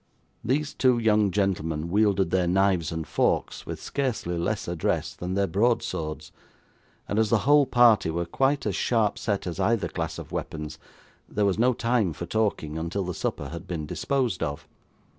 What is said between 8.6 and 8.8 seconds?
as